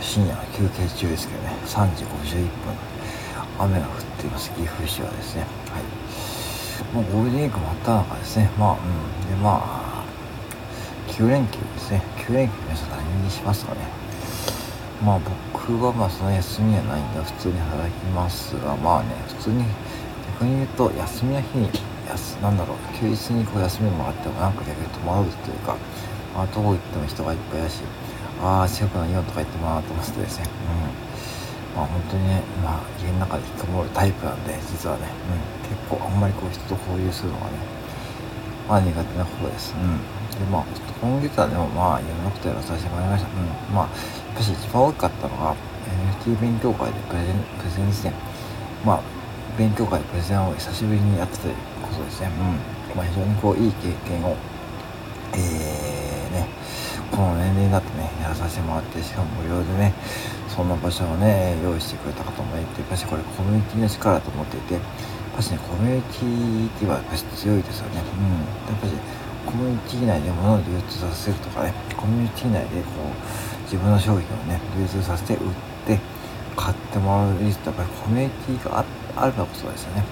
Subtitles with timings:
[0.00, 1.50] 深夜休憩中ですけどね。
[1.66, 2.50] 3時51分。
[3.58, 4.50] 雨が降っています。
[4.50, 5.42] 岐阜市はですね。
[5.42, 6.94] はい。
[6.94, 8.50] もうゴールデンウィーク真った中ですね。
[8.58, 8.78] まあうん。
[9.28, 10.04] でまあ
[11.08, 12.02] 9連休ですね。
[12.18, 13.80] 9連休皆さん何にしますかね。
[15.04, 15.20] まあ
[15.54, 19.64] 僕はまあその休みはないんで普通に働きますがまあね普通に
[20.34, 21.70] 逆に言うと休みの日に
[22.42, 25.76] なんだろう休日にこう休みもらってもなんか逆に戸惑うというか
[26.34, 27.82] まあどこ行っても人がいっぱいだし
[28.42, 30.46] ああ近くのイオンとか行ってもなと思ってですね。
[31.74, 31.76] うん。
[31.76, 37.52] まあ本当にねまあ家の中で引っこもるタイプなんで実はね、うん、結構あんまりこう人と交流するのがね
[38.68, 39.74] まあ苦手な方です。
[39.74, 39.98] うん。
[40.38, 40.64] でまあ
[41.00, 43.30] 今月はでもまあいろんなことやらさせてもらいました。
[43.30, 43.74] うん。
[43.74, 43.90] まあや
[44.34, 45.56] っぱし一番大きかったのが
[46.22, 48.12] NFT 勉強会でプレゼンプレゼンですね
[48.84, 49.02] まあ
[49.56, 52.30] 勉強会でプレゼンを久しぶりにやってたことですね。
[52.92, 52.96] うん。
[52.96, 54.36] まあ非常にこういい経験を
[55.34, 56.46] えー、ね。
[57.10, 59.92] この年齢になってねやらさせてもらってしかも無料でね
[60.48, 64.82] そんな場所をね用意してくれた方もいてやっぱしこれコミュニティの力だと思っていてやっ
[65.36, 66.02] ぱしねコミュニ
[66.70, 68.02] ティはやっぱし強いですよね。
[68.02, 68.74] うん。
[68.74, 68.92] やっぱし
[69.46, 75.52] コミュニティ内で物を流通させるとかねコミュニティ内でこう自分の商品をね流通させて売っ
[75.86, 75.98] て
[76.56, 78.84] 買ってもらうリストやっぱりコミュニティが
[79.16, 80.04] あるからこそですよね。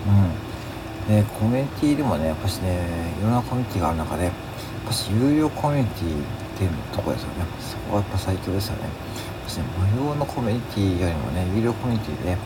[1.09, 1.17] うん。
[1.17, 4.33] でコミュニティでもねやっぱしねいろんなコミュニティがある中でやっ
[4.87, 7.45] ぱし有料コミュニティっていうとこですよね。
[7.61, 8.89] そこはやっぱ最強ですよね。
[9.45, 12.37] そして無料のコミュニティよりもね有料コミュニティで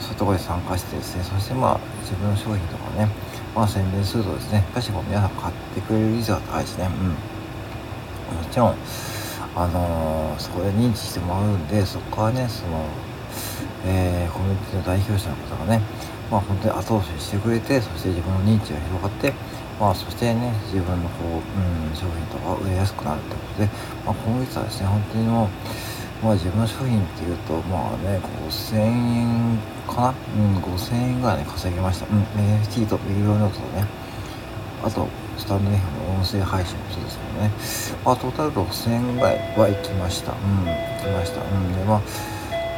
[0.00, 3.08] そういうところで参加してですねそしてまあ自分の商品とかね
[3.54, 6.86] まあ宣伝するとですねやっぱし皆さん買ってくれる率が高いしね。
[6.86, 7.08] うん。
[7.10, 8.74] もちろん
[9.56, 12.84] あのー、そこで認知してもらうんでそこからねその
[13.86, 15.80] えー、コミュニティの代表者の方がね
[16.30, 19.32] まあ本当に後押ししてくれてそして自分の認知が広がって
[19.80, 23.68] まあそしてね自分のこう、うん、商品とか売れやすくなるってことで、
[24.04, 25.48] まあ、今月はですね本当にも
[26.22, 30.14] うまあ自分の商品っていうとまあね5000円かな？
[30.36, 32.06] うん5000円ぐらいね稼ぎました。
[32.06, 33.86] うん NFT と有料ノートとね
[34.84, 37.50] あとスタンド F の音声配信もそうですけどね。
[38.04, 40.32] まあトータル6000円ぐらいは行きました。
[40.32, 41.40] うん行きました。
[41.40, 42.00] うんでまあ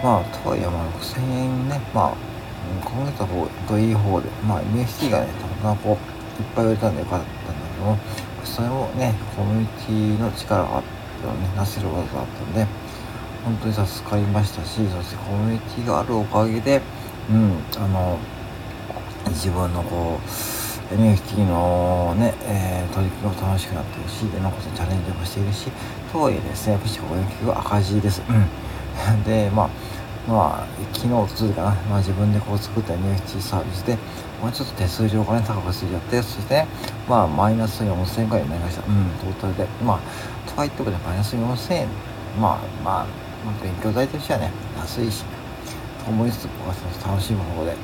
[0.05, 2.15] まあとはいえまあ6000円ねまあ
[2.84, 7.98] 今月はこういい方でまあ NFT がねたまたまこういっぱい売れたんでよかったんだけども
[8.44, 10.82] それもねコミュニティの力があっ
[11.22, 12.66] たねなせる技だったんで
[13.44, 16.81] 本当に助かりましたしそしてコミュニティがあるおかげで
[17.31, 18.19] うんあの
[19.28, 25.69] 自分のこう NFT のね、えー、取り組みも楽しくなってるしでなおかつチャレンジもしているし
[26.12, 27.14] とはいえですねやっぱり攻
[27.44, 28.32] 撃は赤字です、う
[29.16, 29.70] ん、 でまあ
[30.28, 33.99] まあ昨日おとついかな、まあ、自分でこう作った NFT サービスで
[34.41, 36.69] もうちょっと手数料がね高くついちゃってそして、ね、
[37.09, 38.82] まあマイナス4000円ぐらいになりました。
[38.82, 39.66] うんトータルで。
[39.84, 41.88] まあとはいってもねマイナス4000円。
[42.41, 43.06] まあまあ、
[43.62, 45.25] 勉強代としてはね安いし
[46.05, 46.75] と思いつつ僕は
[47.06, 47.77] 楽しむ方で、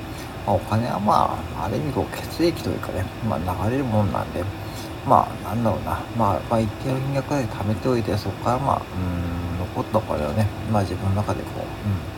[0.46, 4.42] まあ、お金はまあある意味こう血液というかね、まあ、流れるもんなんで
[5.06, 12.17] まあなんだろうな、まあ、まあ一定の金額で貯めておいてそこからまあうん残ったお金をねまあ自分の中でこう、う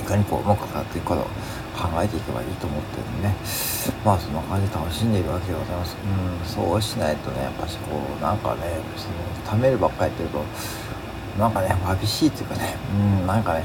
[0.00, 1.24] いかにこううまく使っていくかを
[1.74, 3.36] 考えていけばいいと思ってるんでね。
[4.04, 5.96] まあそんな感じで楽しんでいるわけでございます。
[5.96, 8.60] うんそうしないとねやっぱしこうなんかね
[8.96, 10.44] その貯めるばっかりやってると
[11.38, 12.76] なんかね、寂しいっていうかね、
[13.20, 13.64] うん、なんかね、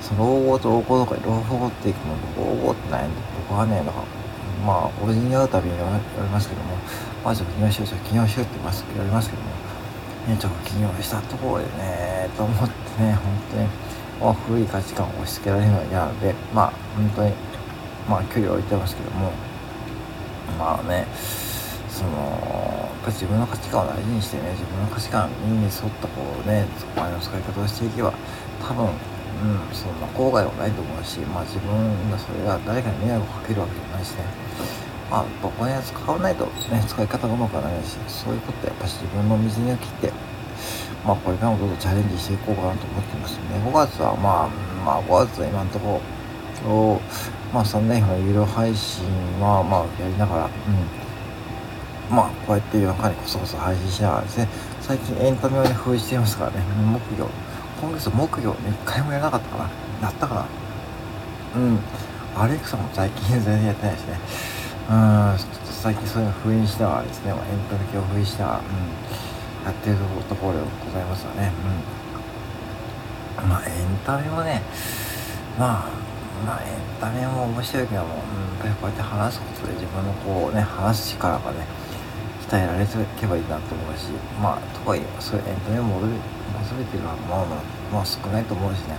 [0.00, 3.16] その老後と老後とか老後っていくの、老後ってないんで、
[3.48, 3.92] 僕はね、なんか、
[4.66, 6.74] まあ、おじに会うたびに言われますけども、
[7.24, 9.48] まあ、ちょっと起業しよう、ちょっと起業しようって言われますけども、
[10.26, 13.68] ね、ちょっと起業したところでね、と思ってね、本当に、
[14.20, 17.32] 古い価値観を押し付けられるのは嫌なので、まあ、本当に、
[18.08, 19.30] まあ、距離を置いてますけども、
[20.58, 21.06] まあね、
[21.88, 26.66] そのやっ、ぱ自分の価値観を大事にしてね自分の価値観に沿ったこうね
[26.96, 28.12] お金の使い方をしていけば
[28.60, 34.24] 多分うんそんな後悔はないと思うしまあ自分がそれが誰かに迷惑をかけるわけじゃないしね。
[35.10, 40.12] まあお金は使わないとね使い方がうまくはないしそういうことやっぱ自分の道にを切って
[41.04, 43.42] まあこれからもどうぞチャレンジしていこうかなと思ってますね。
[43.64, 44.48] 5月はまあ
[44.84, 46.00] まあ5月は今のとこ
[46.64, 47.00] ろ
[47.52, 49.04] まあ3年の有料配信
[49.40, 52.14] はまあやりながらうん。
[52.14, 54.48] まあこうやって夜中にこそこそ配信しながらですね。
[54.80, 56.58] 最近エンタメをね封じていますからね。
[56.84, 57.28] 木魚
[57.80, 59.70] 今月木魚ね一回もやらなかったかな。
[60.02, 60.46] やったかな。
[61.56, 61.78] うん。
[62.36, 64.18] アレクサも最近全然やってないしね。
[64.90, 65.38] うん。
[65.38, 67.36] ちょっと最近そういうの封印しながらですね、エン
[67.70, 68.64] タメ系を封印しながら、うん、
[69.64, 69.96] やってる
[70.28, 71.52] ところでございますよね
[73.40, 74.62] うんまあエンタメもね
[75.58, 75.90] まあ
[76.44, 78.22] まあエンタメも面白いけども、
[78.60, 81.66] うん、やっぱりこうやって話すことで自分のこうね話す力がね
[82.48, 84.08] 鍛えられていけばいいなと思うし
[84.40, 87.62] まあとはいえそういうエンタメを戻る戻喋ってるのはまあまあ、
[87.92, 88.96] まあ、少ないと思うしね。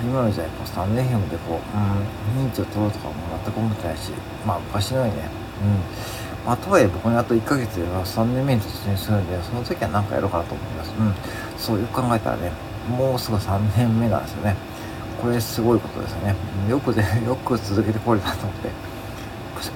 [0.00, 3.14] 今の時代、こう、スタンド FM でこう、うん、認知を取ろうとかも
[3.44, 4.12] 全く思ってないし、
[4.46, 5.28] まあ、昔のようにね、
[5.60, 5.82] うん。
[6.48, 10.94] まあ、とはいえ僕にあと1ヶ月で3年目に突入するんで、その時は何かやろうかなと思います。
[10.98, 11.14] うん。
[11.58, 12.52] そうよく考えたらね、
[12.88, 14.56] もうすぐ3年目なんですよね。
[15.20, 16.34] これすごいことですよね。
[16.66, 18.70] よくで、 よく続けてこれたと思って。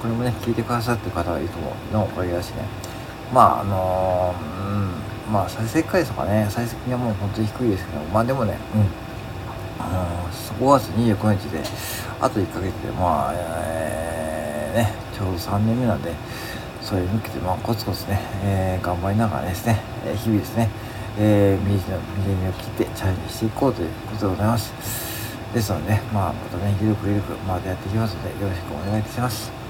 [0.01, 2.65] これもね、聞いてくださってる方がいると思うのおかげだしね。
[3.31, 8.81] まあ、あのー、うん、まあ、再生回数とかね、再生金はもう本当に低いですけど、まあでもね、うん。
[9.79, 11.61] あのー、5月29日で、
[12.19, 16.11] あと1ヶ月で、まあ、えー、ね、ちょうど3年目なんで、
[16.83, 20.69] それに向けて、まあ、コツコツね、えー、頑張りながらですね、え日々ですね、
[21.17, 21.97] えー、右の
[22.27, 24.73] 右を切ってチャレンジしていこうということでございます。
[25.53, 29.62] ですので、ね、まあ、またね、ゆるくゆるく、まあ、やっていきますので、よろしくお願いいたします。